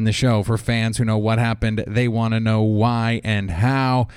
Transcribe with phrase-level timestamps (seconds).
[0.00, 1.84] and the show for fans who know what happened.
[1.86, 4.08] They want to know why and how.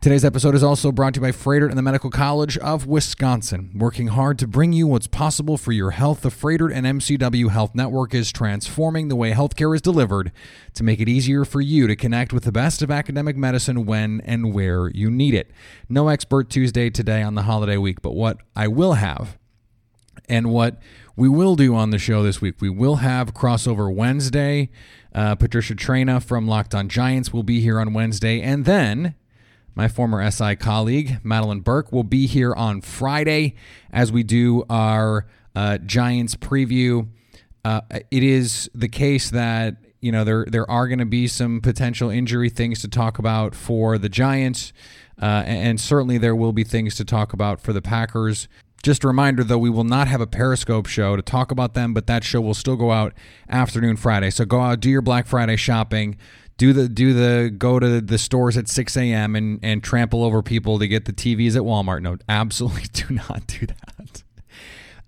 [0.00, 3.70] Today's episode is also brought to you by Froedtert and the Medical College of Wisconsin,
[3.74, 6.22] working hard to bring you what's possible for your health.
[6.22, 10.32] The Froedtert and MCW Health Network is transforming the way healthcare is delivered
[10.72, 14.22] to make it easier for you to connect with the best of academic medicine when
[14.22, 15.50] and where you need it.
[15.90, 19.36] No Expert Tuesday today on the holiday week, but what I will have
[20.28, 20.78] and what
[21.16, 24.70] we will do on the show this week, we will have crossover Wednesday.
[25.14, 28.40] Uh, Patricia Traina from Locked On Giants will be here on Wednesday.
[28.40, 29.14] And then
[29.74, 33.54] my former SI colleague, Madeline Burke, will be here on Friday
[33.92, 37.08] as we do our uh, Giants preview.
[37.64, 41.60] Uh, it is the case that you know there there are going to be some
[41.60, 44.72] potential injury things to talk about for the Giants,
[45.20, 48.48] uh, and certainly there will be things to talk about for the Packers.
[48.82, 51.94] Just a reminder, though, we will not have a Periscope show to talk about them,
[51.94, 53.14] but that show will still go out
[53.48, 54.30] afternoon Friday.
[54.30, 56.16] So go out, do your Black Friday shopping,
[56.56, 59.36] do the do the go to the stores at 6 a.m.
[59.36, 62.02] and and trample over people to get the TVs at Walmart.
[62.02, 64.22] No, absolutely do not do that.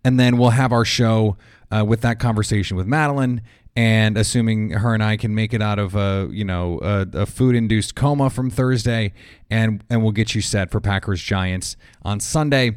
[0.04, 1.36] And then we'll have our show
[1.70, 3.42] uh, with that conversation with Madeline.
[3.76, 7.26] And assuming her and I can make it out of a you know a, a
[7.26, 9.12] food induced coma from Thursday,
[9.50, 12.76] and and we'll get you set for Packers Giants on Sunday.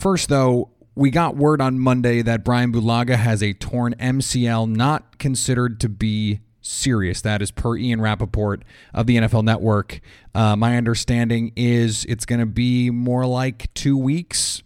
[0.00, 5.18] First, though, we got word on Monday that Bryan Bulaga has a torn MCL, not
[5.18, 7.20] considered to be serious.
[7.20, 8.62] That is per Ian Rapoport
[8.94, 10.00] of the NFL Network.
[10.34, 14.62] Uh, my understanding is it's going to be more like two weeks.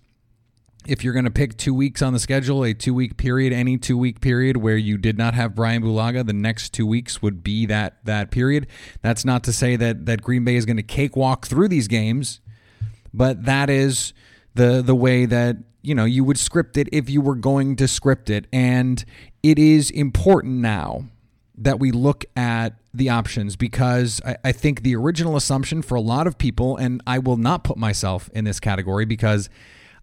[0.86, 3.76] If you're going to pick two weeks on the schedule, a two week period, any
[3.76, 7.42] two week period where you did not have Bryan Bulaga, the next two weeks would
[7.42, 8.68] be that that period.
[9.02, 12.38] That's not to say that that Green Bay is going to cakewalk through these games,
[13.12, 14.12] but that is
[14.54, 17.88] the the way that you know you would script it if you were going to
[17.88, 18.46] script it.
[18.52, 19.04] And
[19.42, 21.04] it is important now
[21.56, 26.00] that we look at the options because I, I, think the original assumption for a
[26.00, 29.48] lot of people and i will not put myself in this category because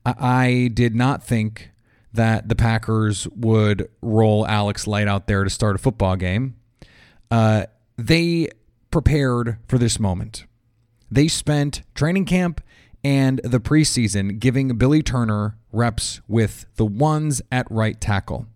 [0.06, 1.72] i, I did not think
[2.14, 6.56] that the packers would roll alex light out there to start a football game.
[7.30, 7.66] Uh,
[7.98, 8.50] they
[8.90, 10.46] prepared for this moment.
[11.10, 12.62] They spent training camp
[13.04, 18.48] and the preseason, giving Billy Turner reps with the ones at right tackle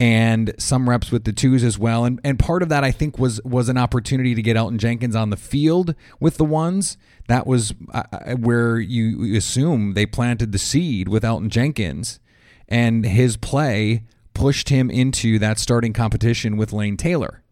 [0.00, 2.04] and some reps with the twos as well.
[2.04, 5.16] And and part of that I think was was an opportunity to get Elgton Jenkins
[5.16, 6.96] on the field with the ones.
[7.28, 12.20] That was uh, where you assume they planted the seed with Elgton Jenkins,
[12.68, 14.04] and his play
[14.34, 17.42] pushed him into that starting competition with Lane Taylor.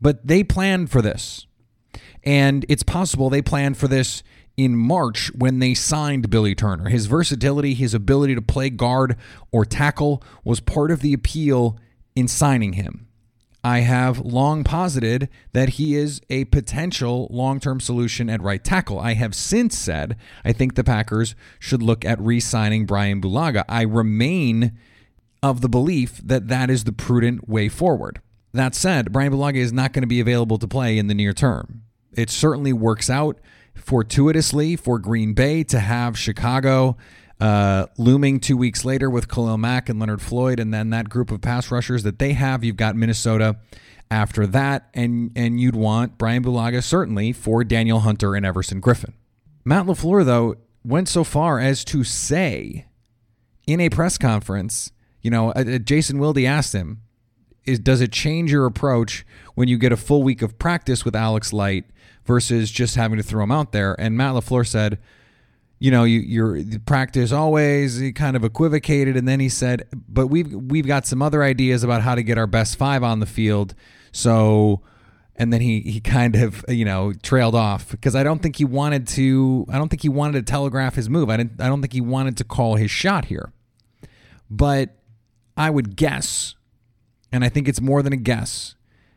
[0.00, 1.46] But they planned for this.
[2.24, 4.22] And it's possible they planned for this
[4.56, 6.88] in March when they signed Billy Turner.
[6.88, 9.16] His versatility, his ability to play guard
[9.52, 11.78] or tackle was part of the appeal
[12.14, 13.06] in signing him.
[13.62, 19.00] I have long posited that he is a potential long term solution at right tackle.
[19.00, 23.64] I have since said I think the Packers should look at re signing Bryan Bulaga.
[23.68, 24.78] I remain
[25.42, 28.20] of the belief that that is the prudent way forward.
[28.52, 31.32] That said, Bryan Bulaga is not going to be available to play in the near
[31.32, 31.82] term.
[32.12, 33.38] It certainly works out
[33.76, 36.96] fortuitously for Green Bay to have Chicago
[37.40, 41.30] uh, looming two weeks later with Khalil Mack and Leonard Floyd, and then that group
[41.30, 42.64] of pass rushers that they have.
[42.64, 43.56] You've got Minnesota
[44.10, 49.12] after that, and and you'd want Bryan Bulaga certainly for Danielle Hunter and Everson Griffen.
[49.64, 52.86] Matt LaFleur, though, went so far as to say
[53.66, 57.02] in a press conference, you know, uh, uh, Jason Wilde asked him,
[57.64, 59.26] is does it change your approach
[59.56, 61.84] when you get a full week of practice with Alex Light
[62.26, 63.94] versus just having to throw him out there?
[63.98, 64.98] And Matt LaFleur said,
[65.78, 70.28] you know, you, your practice always he kind of equivocated, and then he said, "But
[70.28, 73.26] we've we've got some other ideas about how to get our best five on the
[73.26, 73.74] field."
[74.10, 74.80] So,
[75.34, 78.64] and then he he kind of you know trailed off because I don't think he
[78.64, 79.66] wanted to.
[79.68, 81.28] I don't think he wanted to telegraph his move.
[81.28, 81.60] I didn't.
[81.60, 83.52] I don't think he wanted to call his shot here.
[84.48, 84.96] But
[85.56, 86.54] I would guess,
[87.32, 88.76] and I think it's more than a guess,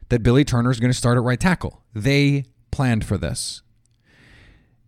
[0.09, 1.83] that Billy Turner is going to start at right tackle.
[1.93, 3.61] They planned for this.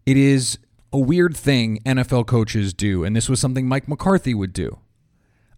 [0.06, 0.57] It is
[0.94, 4.80] a weird thing NFL coaches do, and this was something Mike McCarthy would do.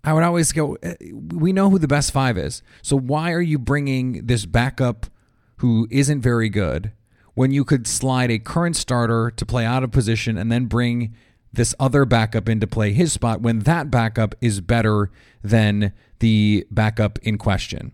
[0.04, 2.62] I would always go, eh, we know who the best five is.
[2.82, 5.06] So why are you bringing this backup
[5.58, 6.92] who isn't very good
[7.36, 11.16] when you could slide a current starter to play out of position and then bring
[11.54, 15.10] this other backup into play his spot when that backup is better
[15.42, 17.94] than the backup in question?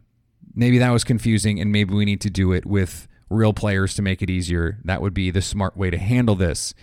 [0.56, 4.02] Maybe that was confusing, and maybe we need to do it with real players to
[4.02, 4.80] make it easier.
[4.84, 6.74] That would be the smart way to handle this.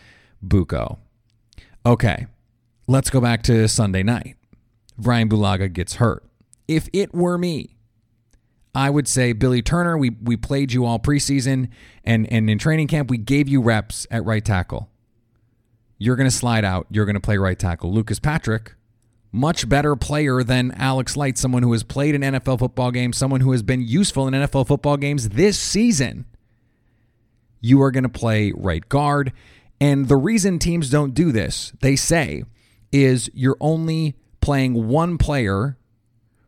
[0.46, 0.98] Buco.
[1.84, 2.26] Okay,
[2.86, 4.36] let's go back to Sunday night.
[4.98, 6.24] Bryan Bulaga gets hurt.
[6.66, 7.76] If it were me,
[8.74, 11.68] I would say Billy Turner, we we played you all preseason
[12.04, 14.90] and and in training camp we gave you reps at right tackle.
[15.98, 17.90] You're going to slide out, you're going to play right tackle.
[17.90, 18.74] Lucas Patrick,
[19.32, 23.40] much better player than Alex Light, someone who has played an NFL football game, someone
[23.40, 26.26] who has been useful in NFL football games this season.
[27.60, 29.32] You are going to play right guard
[29.80, 32.44] and the reason teams don't do this, they say,
[32.92, 35.76] is you're only playing one player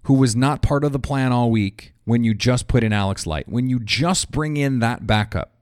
[0.04, 3.26] who was not part of the plan all week when you just put in Alex
[3.26, 3.48] Light.
[3.48, 5.52] When you just bring in that backup,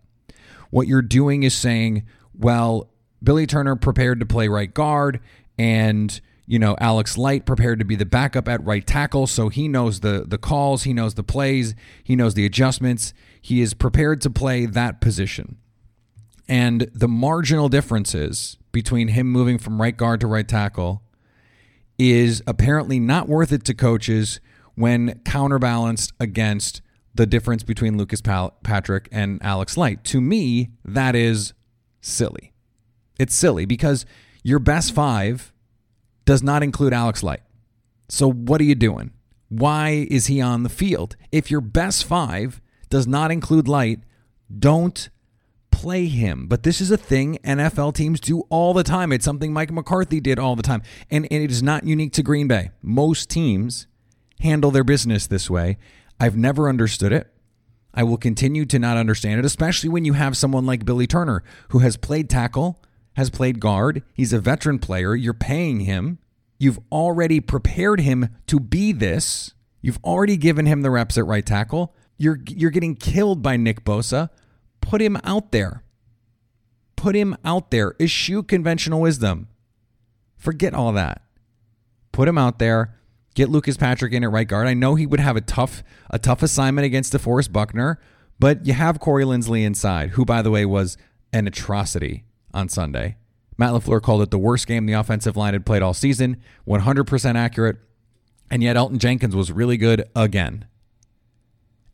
[0.70, 2.04] what you're doing is saying,
[2.38, 2.88] well,
[3.22, 5.20] Billy Turner prepared to play right guard
[5.58, 9.66] and you know Alex Light prepared to be the backup at right tackle so he
[9.66, 13.14] knows the the calls, he knows the plays, he knows the adjustments.
[13.46, 15.58] He is prepared to play that position.
[16.48, 21.00] And the marginal differences between him moving from right guard to right tackle
[21.96, 24.40] is apparently not worth it to coaches
[24.74, 26.82] when counterbalanced against
[27.14, 30.02] the difference between Lucas Patrick and Alex Light.
[30.06, 31.52] To me, that is
[32.00, 32.52] silly.
[33.16, 34.04] It's silly because
[34.42, 35.52] your best five
[36.24, 37.44] does not include Alex Light.
[38.08, 39.12] So what are you doing?
[39.50, 41.14] Why is he on the field?
[41.30, 44.00] If your best five does not include Light,
[44.56, 45.08] don't
[45.70, 46.46] play him.
[46.46, 49.12] But this is a thing NFL teams do all the time.
[49.12, 50.82] It's something Mike McCarthy did all the time.
[51.10, 52.70] And, and it is not unique to Green Bay.
[52.82, 53.86] Most teams
[54.40, 55.76] handle their business this way.
[56.18, 57.30] I've never understood it.
[57.92, 61.42] I will continue to not understand it, especially when you have someone like Billy Turner,
[61.70, 62.82] who has played tackle,
[63.14, 64.02] has played guard.
[64.12, 65.14] He's a veteran player.
[65.14, 66.18] You're paying him.
[66.58, 69.54] You've already prepared him to be this.
[69.80, 71.94] You've already given him the reps at right tackle.
[72.18, 74.30] You're you're getting killed by Nick Bosa,
[74.86, 75.82] Put him out there.
[76.94, 77.96] Put him out there.
[78.00, 79.48] Eschew conventional wisdom.
[80.36, 81.22] Forget all that.
[82.12, 82.94] Put him out there.
[83.34, 84.68] Get Lucas Patrick in at right guard.
[84.68, 87.98] I know he would have a tough a tough assignment against DeForest Buckner,
[88.38, 90.96] but you have Corey Linsley inside, who by the way was
[91.32, 93.16] an atrocity on Sunday.
[93.58, 97.34] Matt LaFleur called it the worst game the offensive line had played all season, 100%
[97.34, 97.78] accurate.
[98.52, 100.66] And yet Elgton Jenkins was really good again.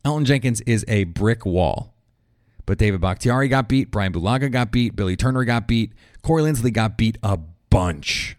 [0.05, 1.93] Elgton Jenkins is a brick wall.
[2.65, 5.91] But David Bakhtiari got beat, Bryan Bulaga got beat, Billy Turner got beat,
[6.21, 7.37] Corey Linsley got beat a
[7.69, 8.37] bunch.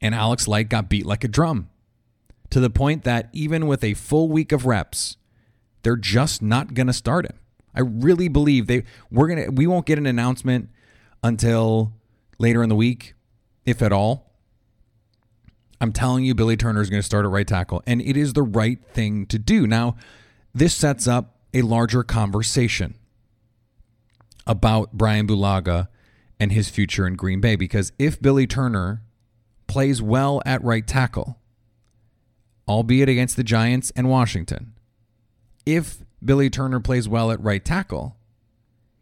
[0.00, 1.68] And Alex Light got beat like a drum
[2.50, 5.16] to the point that even with a full week of reps,
[5.82, 7.38] they're just not going to start him.
[7.74, 10.68] I really believe they we're going to we won't get an announcement
[11.22, 11.92] until
[12.38, 13.14] later in the week,
[13.64, 14.32] if at all.
[15.80, 18.32] I'm telling you Billy Turner is going to start at right tackle and it is
[18.32, 19.66] the right thing to do.
[19.66, 19.96] Now,
[20.54, 22.94] this sets up a larger conversation
[24.46, 25.88] about Bryan Bulaga
[26.38, 27.56] and his future in Green Bay.
[27.56, 29.02] Because if Billy Turner
[29.66, 31.38] plays well at right tackle,
[32.68, 34.72] albeit against the Giants and Washington,
[35.66, 38.16] if Billy Turner plays well at right tackle,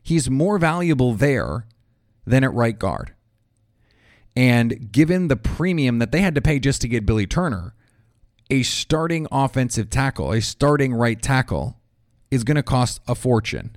[0.02, 1.66] he's more valuable there
[2.26, 3.14] than at right guard.
[4.36, 7.74] And given the premium that they had to pay just to get Billy Turner,
[8.50, 11.78] a starting offensive tackle, a starting right tackle,
[12.30, 13.76] is going to cost a fortune.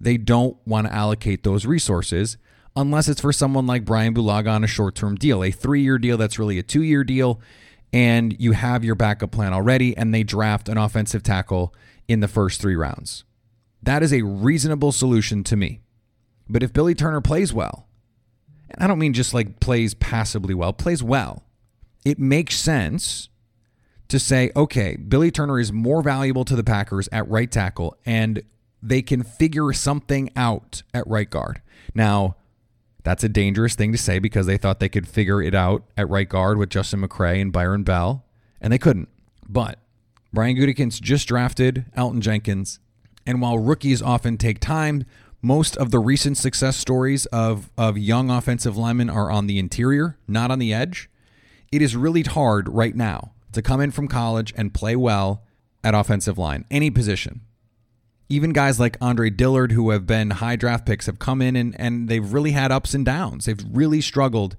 [0.00, 2.36] they don't want to allocate those resources
[2.76, 5.98] unless it's for someone like Bryan Bulaga on a short term deal, a three year
[5.98, 7.40] deal that's really a two year deal,
[7.92, 11.74] and you have your backup plan already, and they draft an offensive tackle
[12.08, 13.24] in the first three rounds.
[13.82, 15.80] That is a reasonable solution to me.
[16.48, 17.86] But if Billy Turner plays well,
[18.70, 21.44] and I don't mean just like plays passably well, plays well,
[22.04, 23.28] it makes sense
[24.08, 28.42] to say, okay, Billy Turner is more valuable to the Packers at right tackle, and
[28.82, 31.62] they can figure something out at right guard.
[31.94, 32.36] Now,
[33.02, 36.08] that's a dangerous thing to say because they thought they could figure it out at
[36.08, 38.24] right guard with Justin McCray and Byron Bell,
[38.60, 39.08] and they couldn't.
[39.48, 39.78] But
[40.32, 42.80] Brian Gutekunst just drafted Elgton Jenkins,
[43.26, 45.04] and while rookies often take time,
[45.40, 50.18] most of the recent success stories of, of young offensive linemen are on the interior,
[50.26, 51.10] not on the edge.
[51.70, 55.44] It is really hard right now to come in from college and play well
[55.82, 57.42] at offensive line, any position.
[58.28, 61.78] Even guys like Andre Dillard, who have been high draft picks, have come in and,
[61.78, 63.44] and they've really had ups and downs.
[63.44, 64.56] They've really struggled,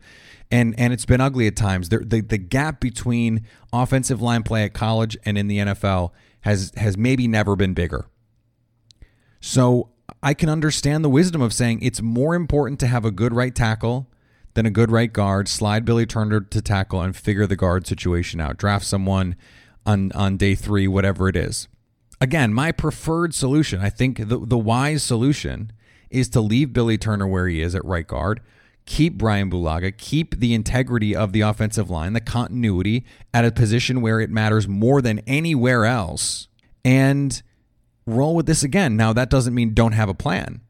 [0.52, 1.90] and, and it's been ugly at times.
[1.90, 6.12] The, the, the gap between offensive line play at college and in the NFL
[6.42, 8.06] has, has maybe never been bigger.
[9.42, 9.90] So
[10.22, 13.54] I can understand the wisdom of saying it's more important to have a good right
[13.54, 14.08] tackle
[14.56, 15.48] than a good right guard.
[15.48, 18.58] Slide Billy Turner to tackle and figure the guard situation out.
[18.58, 19.36] Draft someone
[19.86, 21.68] on on day three, whatever it is.
[22.20, 25.72] Again, my preferred solution, I think the the wise solution
[26.10, 28.42] is to leave Billy Turner where he is at right guard.
[28.86, 34.00] Keep Bryan Bulaga, keep the integrity of the offensive line, the continuity at a position
[34.00, 36.48] where it matters more than anywhere else,
[36.84, 37.42] and
[38.06, 38.96] roll with this again.
[38.96, 40.62] Now, that doesn't mean don't have a plan.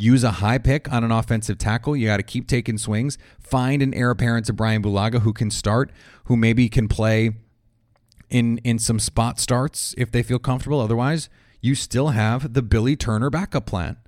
[0.00, 1.94] Use a high pick on an offensive tackle.
[1.94, 3.18] You got to keep taking swings.
[3.38, 5.92] Find an heir apparent to Bryan Bulaga who can start,
[6.24, 7.32] who maybe can play
[8.30, 10.80] in in some spot starts if they feel comfortable.
[10.80, 11.28] Otherwise,
[11.60, 13.98] you still have the Billy Turner backup plan.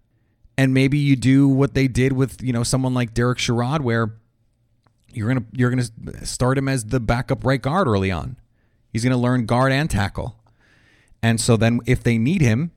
[0.56, 4.14] And maybe you do what they did with, you know, someone like Derek Sherrod where
[5.12, 8.38] you're going to you're going to start him as the backup right guard early on.
[8.90, 10.38] He's going to learn guard and tackle.
[11.22, 12.70] And so then if they need him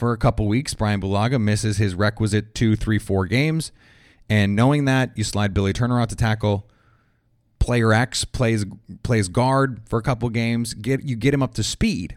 [0.00, 3.70] for a couple weeks, Bryan Bulaga misses his requisite two, three, four games.
[4.30, 6.66] And knowing that, you slide Billy Turner out to tackle.
[7.58, 8.64] Player X plays
[9.02, 10.72] plays guard for a couple games.
[10.72, 12.16] Get you get him up to speed.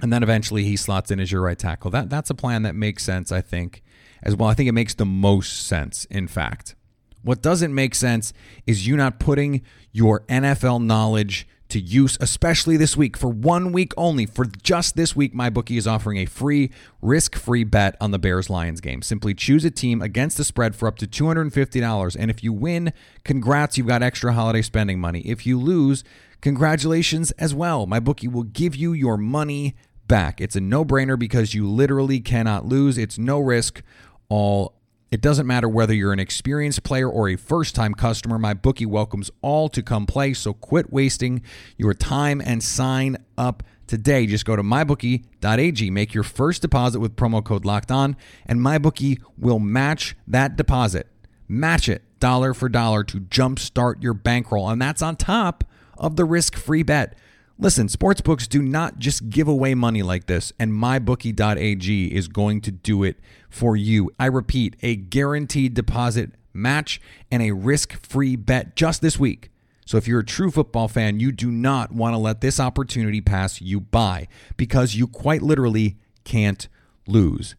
[0.00, 1.90] And then eventually he slots in as your right tackle.
[1.90, 3.82] That that's a plan that makes sense, I think,
[4.22, 4.48] as well.
[4.48, 6.76] I think it makes the most sense, in fact.
[7.22, 8.32] What doesn't make sense
[8.64, 13.16] is you not putting your NFL knowledge to use, especially this week.
[13.16, 16.70] For one week only, for just this week, my bookie is offering a free,
[17.02, 19.02] risk free bet on the Bears Lions game.
[19.02, 22.16] Simply choose a team against the spread for up to $250.
[22.18, 22.92] And if you win,
[23.24, 25.20] congrats, you've got extra holiday spending money.
[25.20, 26.04] If you lose,
[26.40, 27.86] congratulations as well.
[27.86, 29.74] My bookie will give you your money
[30.06, 30.40] back.
[30.40, 32.98] It's a no brainer because you literally cannot lose.
[32.98, 33.82] It's no risk,
[34.28, 34.74] all
[35.14, 38.84] it doesn't matter whether you're an experienced player or a first time customer, my bookie
[38.84, 40.34] welcomes all to come play.
[40.34, 41.40] So quit wasting
[41.76, 44.26] your time and sign up today.
[44.26, 49.22] Just go to mybookie.ag, make your first deposit with promo code locked on, and mybookie
[49.38, 51.06] will match that deposit.
[51.46, 54.68] Match it dollar for dollar to jumpstart your bankroll.
[54.68, 55.62] And that's on top
[55.96, 57.16] of the risk free bet.
[57.56, 62.72] Listen, sportsbooks do not just give away money like this, and mybookie.ag is going to
[62.72, 63.16] do it
[63.48, 64.10] for you.
[64.18, 69.50] I repeat, a guaranteed deposit match and a risk free bet just this week.
[69.86, 73.20] So if you're a true football fan, you do not want to let this opportunity
[73.20, 76.66] pass you by because you quite literally can't
[77.06, 77.54] lose.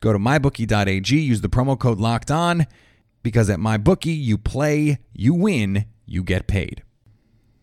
[0.00, 2.66] Go to mybookie.ag, use the promo code locked on
[3.24, 6.84] because at mybookie, you play, you win, you get paid.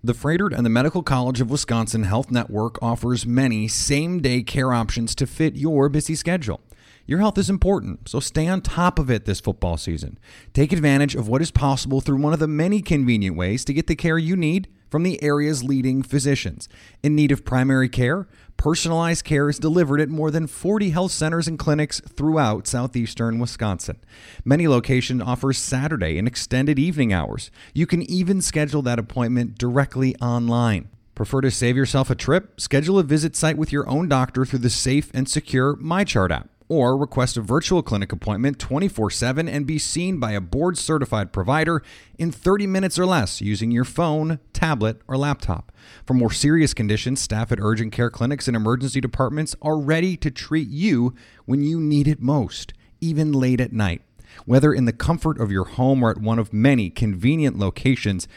[0.01, 4.72] The Froedtert and the Medical College of Wisconsin Health Network offers many same day care
[4.72, 6.62] options to fit your busy schedule.
[7.06, 10.18] Your health is important, so stay on top of it this football season.
[10.53, 13.88] Take advantage of what is possible through one of the many convenient ways to get
[13.88, 16.70] the care you need from the area's leading physicians.
[17.03, 21.47] In need of primary care, personalized care is delivered at more than 40 health centers
[21.47, 23.97] and clinics throughout southeastern Wisconsin.
[24.43, 27.51] Many locations offer Saturday and extended evening hours.
[27.73, 30.89] You can even schedule that appointment directly online.
[31.15, 32.59] Prefer to save yourself a trip?
[32.59, 36.49] Schedule a visit site with your own doctor through the safe and secure MyChart app
[36.69, 41.33] or request a virtual clinic appointment 24 7 and be seen by a board certified
[41.33, 41.83] provider
[42.17, 45.71] in 30 minutes or less using your phone, tablet, or laptop.
[46.05, 50.31] For more serious conditions, staff at urgent care clinics and emergency departments are ready to
[50.31, 54.03] treat you when you need it most, even late at night.
[54.45, 58.27] Whether in the comfort of your home or at one of many convenient locations,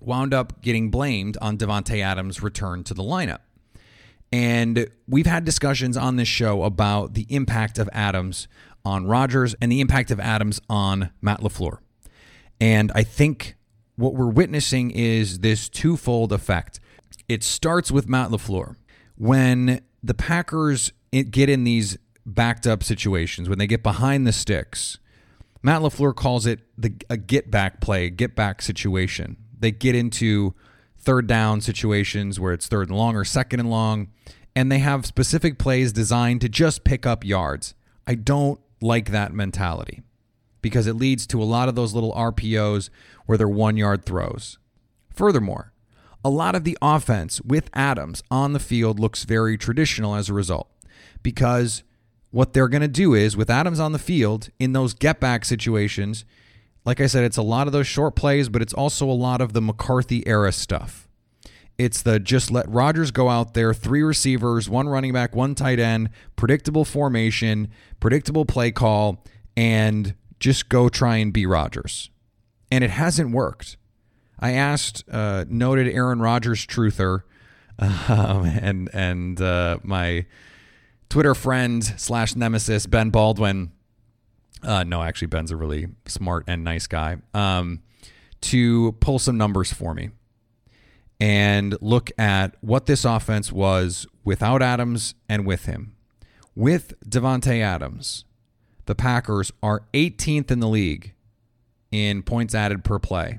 [0.00, 3.40] wound up getting blamed on Davante Adams' return to the lineup.
[4.30, 8.46] And we've had discussions on this show about the impact of Adams
[8.84, 11.78] on Rodgers and the impact of Adams on Matt LaFleur.
[12.60, 13.56] And I think
[13.96, 16.78] what we're witnessing is this twofold effect.
[17.28, 18.76] It starts with Matt LaFleur.
[19.16, 24.98] When the Packers get in these backed up situations, when they get behind the sticks,
[25.62, 29.36] Matt LaFleur calls it the a get back play, get back situation.
[29.58, 30.54] They get into
[30.96, 34.08] third down situations where it's third and long or second and long,
[34.54, 37.74] and they have specific plays designed to just pick up yards.
[38.06, 40.02] I don't like that mentality
[40.62, 42.90] because it leads to a lot of those little RPOs
[43.26, 44.58] where they're one yard throws.
[45.12, 45.72] Furthermore,
[46.24, 50.34] a lot of the offense with Adams on the field looks very traditional as a
[50.34, 50.68] result
[51.22, 51.82] because
[52.30, 55.44] what they're going to do is with Adams on the field in those get back
[55.44, 56.24] situations,
[56.84, 59.40] like I said, it's a lot of those short plays, but it's also a lot
[59.40, 61.08] of the McCarthy era stuff.
[61.76, 65.78] It's the just let Rodgers go out there, three receivers, one running back, one tight
[65.78, 67.68] end, predictable formation,
[68.00, 69.24] predictable play call,
[69.56, 72.10] and just go try and be Rodgers.
[72.70, 73.76] And it hasn't worked.
[74.40, 77.22] I asked uh, noted Aaron Rodgers truther
[77.78, 80.26] um, and and uh, my
[81.08, 83.72] Twitter friend slash nemesis Ben Baldwin.
[84.62, 87.16] Uh, no, actually, Ben's a really smart and nice guy.
[87.32, 87.82] Um,
[88.40, 90.10] to pull some numbers for me
[91.20, 95.94] and look at what this offense was without Adams and with him.
[96.54, 98.24] With Davante Adams,
[98.86, 101.14] the Packers are 18th in the league
[101.90, 103.38] in points added per play,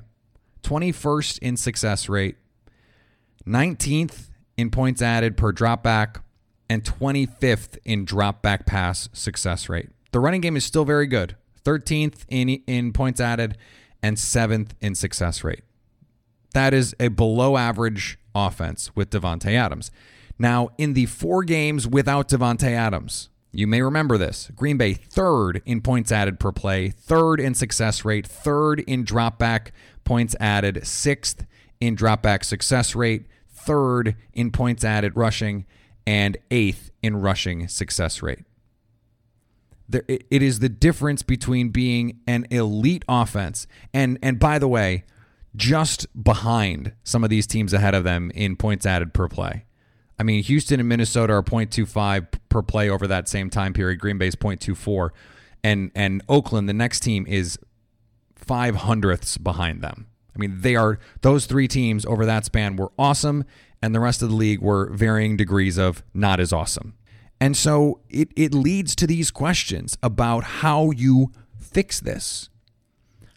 [0.62, 2.36] 21st in success rate,
[3.46, 6.22] 19th in points added per dropback,
[6.70, 9.88] and 25th in dropback pass success rate.
[10.12, 13.58] The running game is still very good, 13th in in points added
[14.02, 15.62] and 7th in success rate.
[16.54, 19.90] That is a below average offense with Davante Adams.
[20.38, 24.50] Now, in the 4 games without Davante Adams, you may remember this.
[24.54, 29.72] Green Bay third in points added per play, third in success rate, third in dropback
[30.04, 31.46] points added, sixth
[31.80, 35.66] in dropback success rate, third in points added rushing,
[36.06, 38.40] and eighth in rushing success rate.
[39.88, 45.04] There, it is the difference between being an elite offense and and by the way,
[45.56, 49.64] just behind some of these teams ahead of them in points added per play.
[50.18, 54.00] I mean, Houston and Minnesota are 0.25 per play over that same time period.
[54.00, 55.10] Green Bay's 0.24.
[55.64, 57.58] And and Oakland, the next team, is
[58.34, 60.06] five hundredths behind them.
[60.34, 63.44] I mean, they are those three teams over that span were awesome,
[63.82, 66.94] and the rest of the league were varying degrees of not as awesome.
[67.40, 72.50] And so it, it leads to these questions about how you fix this.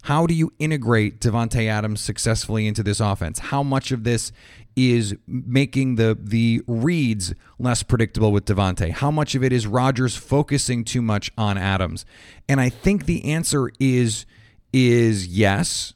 [0.03, 3.39] How do you integrate Davante Adams successfully into this offense?
[3.39, 4.33] How much of this
[4.75, 8.91] is making the the reads less predictable with Davante?
[8.91, 12.05] How much of it is Rodgers focusing too much on Adams?
[12.49, 14.25] And I think the answer is
[14.73, 15.93] is yes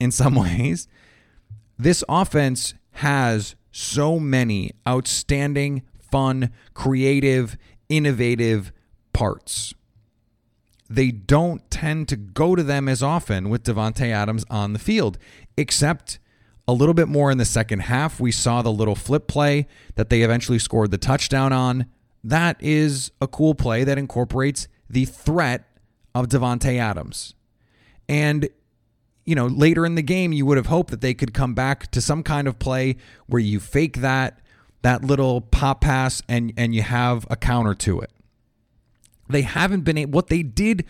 [0.00, 0.88] in some ways.
[1.78, 7.56] This offense has so many outstanding, fun, creative,
[7.88, 8.72] innovative
[9.12, 9.74] parts.
[10.88, 15.16] They don't tend to go to them as often with Davante Adams on the field,
[15.56, 16.18] except
[16.68, 18.20] a little bit more in the second half.
[18.20, 21.86] We saw the little flip play that they eventually scored the touchdown on.
[22.22, 25.64] That is a cool play that incorporates the threat
[26.14, 27.34] of Davante Adams.
[28.08, 28.48] And
[29.24, 31.90] you know, later in the game you would have hoped that they could come back
[31.92, 34.38] to some kind of play where you fake that
[34.82, 38.10] that little pop pass and and you have a counter to it.
[39.28, 40.84] They haven't been able, what they did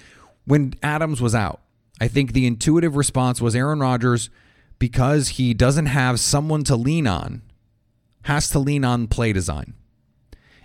[0.46, 1.60] when Adams was out.
[2.00, 4.30] I think the intuitive response was Aaron Rodgers
[4.78, 7.42] because he doesn't have someone to lean on,
[8.22, 9.74] has to lean on play design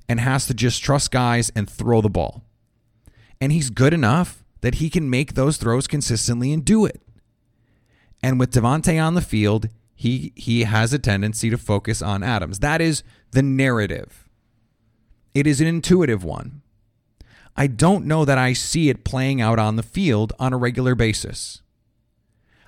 [0.10, 2.44] and has to just trust guys and throw the ball.
[3.40, 7.02] And he's good enough that he can make those throws consistently and do it.
[8.28, 12.60] And with Davante on the field, he he has a tendency to focus on Adams.
[12.60, 14.28] That is the narrative.
[15.34, 16.62] It is an intuitive one.
[17.56, 20.94] I don't know that I see it playing out on the field on a regular
[20.94, 21.62] basis.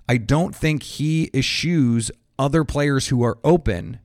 [0.07, 3.99] I don't think he eschews other players who are open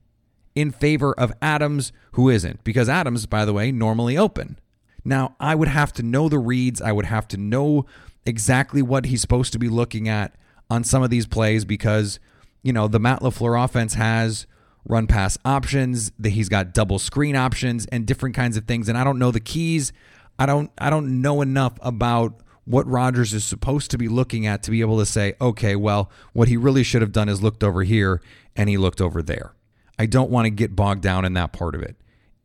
[0.55, 4.59] in favor of Adams, who isn't, because Adams, by the way, normally open.
[5.05, 6.81] Now, I would have to know the reads.
[6.81, 7.85] I would have to know
[8.25, 10.35] exactly what he's supposed to be looking at
[10.69, 12.19] on some of these plays because,
[12.63, 14.47] you know, the Matt LaFleur offense has
[14.87, 18.87] run pass options, that he's got double screen options and different kinds of things.
[18.87, 19.91] And I don't know the keys.
[20.37, 24.63] I don't I don't know enough about what Rodgers is supposed to be looking at
[24.63, 27.63] to be able to say, okay, well, what he really should have done is looked
[27.63, 28.21] over here
[28.55, 29.53] and he looked over there.
[29.97, 31.95] I don't want to get bogged down in that part of it.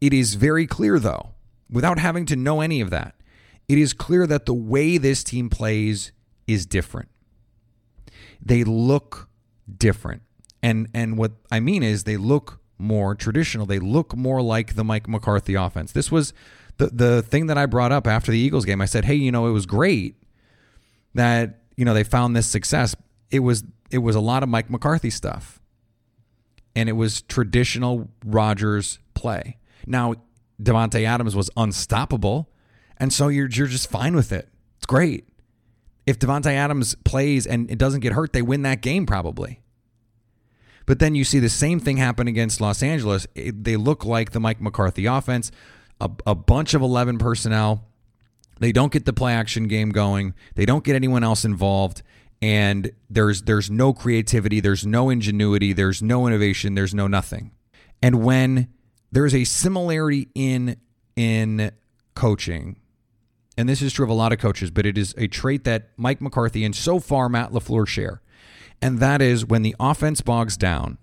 [0.01, 1.31] It is very clear, though,
[1.71, 3.15] without having to know any of that,
[3.69, 6.13] it is clear that the way this team plays
[6.47, 7.09] is different.
[8.43, 9.29] They look
[9.77, 10.23] different.
[10.63, 13.67] And and what I mean is they look more traditional.
[13.67, 15.93] They look more like the Mike McCarthy offense.
[15.93, 16.33] This was
[16.79, 18.81] the the thing that I brought up after the Eagles game.
[18.81, 20.17] I said, "Hey, you know, it was great
[21.15, 22.95] that, you know, they found this success.
[23.31, 25.61] It was it was a lot of Mike McCarthy stuff.
[26.77, 29.59] And it was traditional Rodgers play.
[29.87, 30.15] Now,
[30.63, 32.49] Davante Adams was unstoppable,
[32.99, 34.49] and so you're you're just fine with it.
[34.77, 35.27] It's great.
[36.11, 39.61] If Davante Adams plays and it doesn't get hurt, they win that game probably.
[40.87, 43.29] But then you see the same thing happen against Los Angeles.
[43.37, 45.53] It, they look like the Mike McCarthy offense,
[46.01, 47.87] a, a bunch of 11 personnel.
[48.59, 50.35] They don't get the play action game going.
[50.57, 52.03] They don't get anyone else involved
[52.43, 57.53] and there's there's no creativity, there's no ingenuity, there's no innovation, there's no nothing.
[58.03, 58.69] And when
[59.13, 60.77] there's a similarity in
[61.17, 61.71] in
[62.15, 62.80] coaching,
[63.61, 65.91] and this is true of a lot of coaches, but it is a trait that
[65.99, 68.23] Mike McCarthy and so far Matt LaFleur share.
[68.81, 70.97] And that is when the offense bogs down,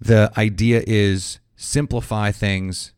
[0.00, 2.92] the idea is simplify things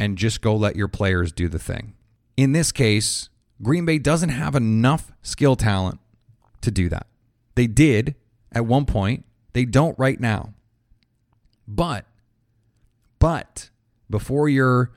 [0.00, 1.94] and just go let your players do the thing.
[2.36, 3.28] In this case,
[3.62, 6.00] Green Bay doesn't have enough skill talent
[6.60, 7.06] to do that.
[7.54, 8.16] They did
[8.50, 9.24] at one point.
[9.52, 10.54] They don't right now.
[11.68, 12.04] But,
[13.20, 13.70] but
[14.10, 14.90] before you're,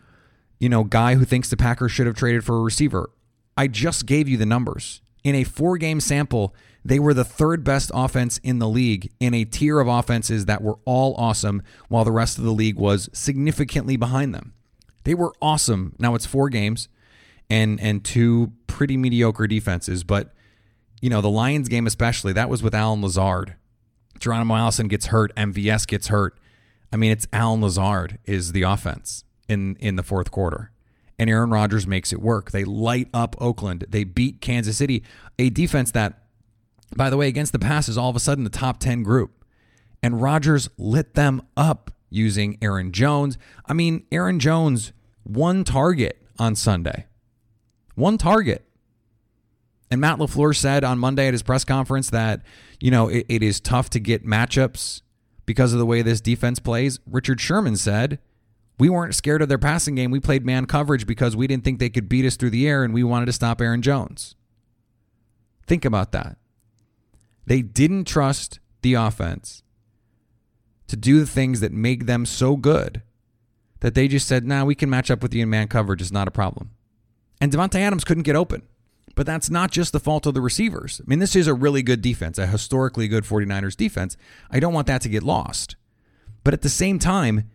[0.60, 3.12] you know, guy who thinks the Packers should have traded for a receiver,
[3.58, 5.02] I just gave you the numbers.
[5.24, 9.34] In a four game sample, they were the third best offense in the league in
[9.34, 13.10] a tier of offenses that were all awesome, while the rest of the league was
[13.12, 14.54] significantly behind them.
[15.04, 15.96] They were awesome.
[16.00, 16.88] Now it's four games
[17.50, 20.34] and and two pretty mediocre defenses, but
[21.02, 23.56] you know, the Lions game especially, that was with Allen Lazard.
[24.20, 26.38] Geronimo Allison gets hurt, MVS gets hurt.
[26.91, 30.72] I mean, it's Allen Lazard is the offense in in the fourth quarter.
[31.20, 32.52] And Aaron Rodgers makes it work.
[32.52, 33.86] They light up Oakland.
[33.90, 35.04] They beat Kansas City,
[35.40, 36.24] a defense that,
[36.96, 39.44] by the way, against the pass is all of a sudden the top 10 group.
[40.04, 43.38] And Rodgers lit them up using Aaron Jones.
[43.66, 47.08] I mean, Aaron Jones, one target on Sunday.
[47.96, 48.64] One target.
[49.90, 52.42] And Matt LaFleur said on Monday at his press conference that,
[52.80, 55.02] you know, it, it is tough to get matchups
[55.46, 57.00] because of the way this defense plays.
[57.10, 58.20] Richard Sherman said,
[58.80, 60.12] we weren't scared of their passing game.
[60.12, 62.84] We played man coverage because we didn't think they could beat us through the air
[62.84, 64.36] and we wanted to stop Aaron Jones.
[65.66, 66.38] Think about that.
[67.46, 69.63] They didn't trust the offense
[70.88, 73.02] to do the things that make them so good
[73.80, 76.02] that they just said, nah, we can match up with you in man coverage.
[76.02, 76.72] It's not a problem.
[77.40, 78.63] And Davante Adams couldn't get open.
[79.16, 81.02] But that's not just the fault of the receivers.
[81.02, 84.16] I mean, this is a really good defense, a historically good 49ers defense.
[84.52, 85.76] I don't want that to get lost.
[86.44, 87.50] But at the same time,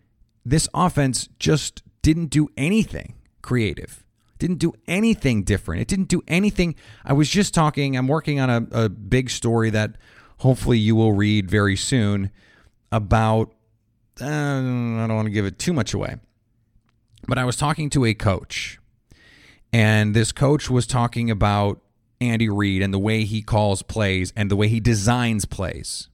[0.45, 4.03] this offense just didn't do anything creative,
[4.39, 5.81] didn't do anything different.
[5.81, 6.75] It didn't do anything.
[7.05, 9.95] I was just talking, I'm working on a, a big story that
[10.39, 12.31] hopefully you will read very soon
[12.91, 13.53] about,
[14.21, 14.59] uh, I
[15.07, 16.17] don't want to give it too much away,
[17.27, 18.79] but I was talking to a coach
[19.71, 21.81] and this coach was talking about
[22.21, 26.09] Andy Reid and the way he calls plays and the way he designs plays.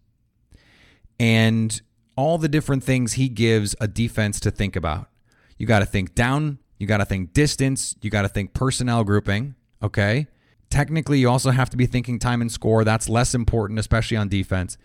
[1.19, 1.81] And
[2.19, 5.09] all the different things he gives a defense to think about.
[5.57, 9.05] You got to think down, you got to think distance, you got to think personnel
[9.05, 10.27] grouping, okay?
[10.69, 12.83] Technically, you also have to be thinking time and score.
[12.83, 14.77] That's less important, especially on defense.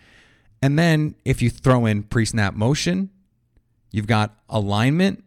[0.62, 3.10] And then if you throw in pre snap motion,
[3.90, 5.24] you've got alignment,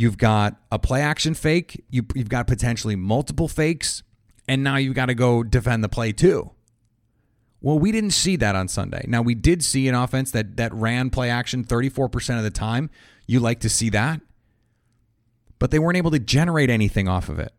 [0.00, 1.84] You've got a play action fake.
[1.90, 4.02] You, have got potentially multiple fakes.
[4.48, 6.52] And now you've got to go defend the play too.
[7.62, 9.04] Well, we didn't see that on Sunday.
[9.06, 12.90] Now, we did see an offense that, that ran play action 34% of the time.
[13.26, 14.20] You like to see that.
[15.58, 17.52] But they weren't able to generate anything off of it.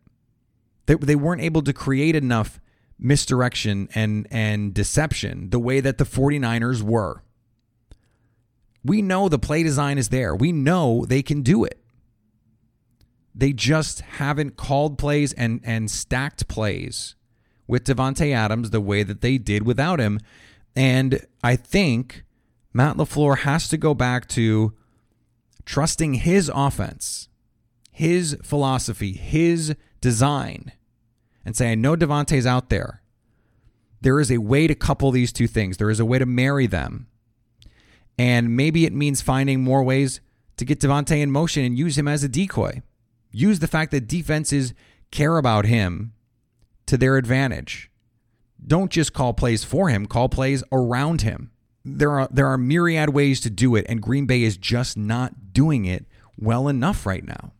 [0.87, 2.59] They, they weren't able to create enough
[2.97, 7.23] misdirection and, and deception the way that the 49ers were.
[8.83, 10.35] We know the play design is there.
[10.35, 11.79] We know they can do it.
[13.33, 17.15] They just haven't called plays and and stacked plays
[17.71, 20.19] with Davante Adams the way that they did without him.
[20.75, 22.25] And I think
[22.73, 24.73] Matt LaFleur has to go back to
[25.63, 27.29] trusting his offense,
[27.89, 30.73] his philosophy, his design,
[31.45, 33.01] and say, I know Davante's out there.
[34.01, 35.77] There is a way to couple these two things.
[35.77, 37.07] There is a way to marry them.
[38.17, 40.19] And maybe it means finding more ways
[40.57, 42.81] to get Davante in motion and use him as a decoy.
[43.31, 44.73] Use the fact that defenses
[45.09, 46.11] care about him
[46.85, 47.89] to their advantage.
[48.65, 51.51] Don't just call plays for him, call plays around him.
[51.83, 55.53] There are there are myriad ways to do it and Green Bay is just not
[55.53, 56.05] doing it
[56.37, 57.53] well enough right now.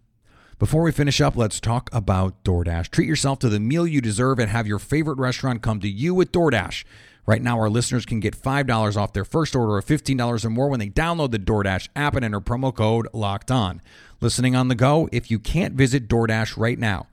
[0.59, 2.89] Before we finish up, let's talk about DoorDash.
[2.89, 6.13] Treat yourself to the meal you deserve and have your favorite restaurant come to you
[6.13, 6.83] with DoorDash.
[7.25, 10.69] Right now, our listeners can get $5 off their first order of $15 or more
[10.69, 13.81] when they download the DoorDash app and enter promo code LOCKED ON.
[14.21, 17.07] Listening on the go, if you can't visit DoorDash right now,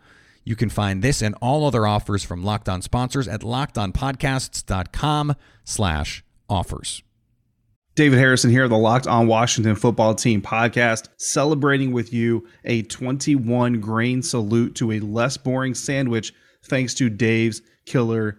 [0.49, 6.25] you can find this and all other offers from Locked On sponsors at lockedonpodcasts.com slash
[6.49, 7.03] offers.
[7.95, 13.81] David Harrison here, the Locked On Washington Football Team podcast, celebrating with you a 21
[13.81, 16.33] grain salute to a less boring sandwich
[16.65, 18.39] thanks to Dave's Killer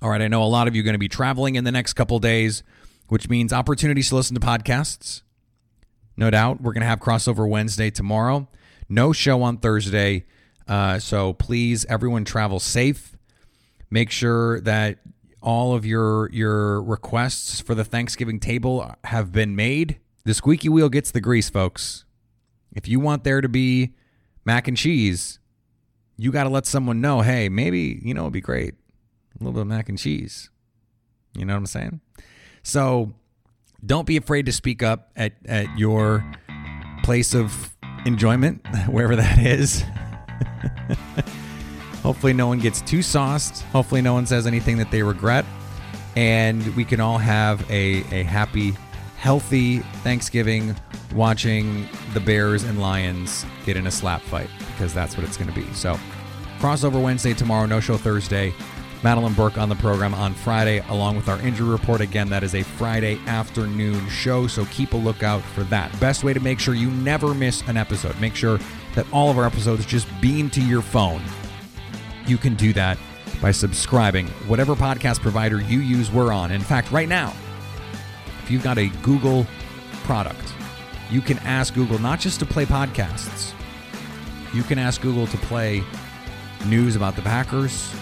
[0.00, 1.72] All right, I know a lot of you are going to be traveling in the
[1.72, 2.62] next couple days,
[3.08, 5.22] which means opportunities to listen to podcasts.
[6.16, 6.60] No doubt.
[6.60, 8.48] We're going to have crossover Wednesday tomorrow.
[8.88, 10.24] No show on Thursday.
[10.66, 13.16] Uh, so please, everyone, travel safe.
[13.90, 14.98] Make sure that
[15.40, 19.98] all of your your requests for the Thanksgiving table have been made.
[20.24, 22.04] The squeaky wheel gets the grease, folks.
[22.72, 23.94] If you want there to be
[24.44, 25.38] mac and cheese,
[26.16, 28.74] you got to let someone know, hey, maybe, you know, it'd be great.
[29.40, 30.50] A little bit of mac and cheese.
[31.34, 32.00] You know what I'm saying?
[32.62, 33.14] So
[33.84, 36.24] don't be afraid to speak up at, at your
[37.04, 39.84] place of enjoyment, wherever that is.
[42.02, 43.62] Hopefully, no one gets too sauced.
[43.64, 45.44] Hopefully, no one says anything that they regret.
[46.16, 48.74] And we can all have a, a happy,
[49.18, 50.74] healthy Thanksgiving
[51.14, 55.52] watching the Bears and Lions get in a slap fight because that's what it's going
[55.52, 55.72] to be.
[55.74, 55.98] So,
[56.58, 58.52] crossover Wednesday tomorrow, no show Thursday.
[59.02, 62.00] Madeline Burke on the program on Friday, along with our injury report.
[62.00, 65.98] Again, that is a Friday afternoon show, so keep a lookout for that.
[66.00, 68.18] Best way to make sure you never miss an episode.
[68.20, 68.58] Make sure
[68.94, 71.22] that all of our episodes just beam to your phone.
[72.26, 72.98] You can do that
[73.40, 76.50] by subscribing, whatever podcast provider you use, we're on.
[76.50, 77.32] In fact, right now,
[78.42, 79.46] if you've got a Google
[80.02, 80.52] product,
[81.08, 83.52] you can ask Google not just to play podcasts,
[84.52, 85.84] you can ask Google to play
[86.66, 87.94] news about the Packers,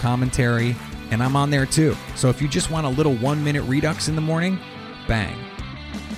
[0.00, 0.74] commentary,
[1.10, 1.96] and I'm on there too.
[2.16, 4.58] So if you just want a little one minute redux in the morning,
[5.06, 5.36] bang.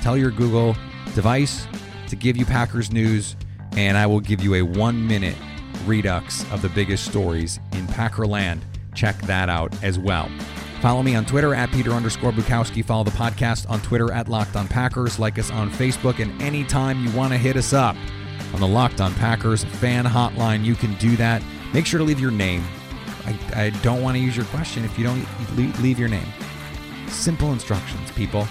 [0.03, 0.77] Tell your Google
[1.15, 1.67] device
[2.09, 3.37] to give you Packers news,
[3.77, 5.37] and I will give you a one minute
[5.87, 8.61] redux of the biggest stories in Packerland.
[8.95, 10.29] Check that out as well.
[10.81, 12.85] Follow me on Twitter at Peter underscore Bukowski.
[12.85, 15.19] Follow the podcast on Twitter at Locked on Packers.
[15.19, 16.21] Like us on Facebook.
[16.21, 17.95] And anytime you want to hit us up
[18.53, 21.41] on the Locked on Packers fan hotline, you can do that.
[21.73, 22.65] Make sure to leave your name.
[23.27, 26.27] I, I don't want to use your question if you don't leave your name.
[27.09, 28.47] Simple instructions, people.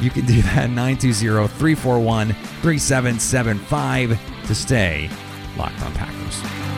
[0.00, 5.10] You can do that 920 341 3775 to stay
[5.56, 6.71] locked on Packers.